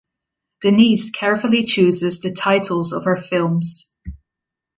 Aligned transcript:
Denis 0.61 1.11
carefully 1.11 1.63
chooses 1.63 2.19
the 2.19 2.31
titles 2.31 2.91
of 2.91 3.03
her 3.05 3.17
films. 3.17 3.91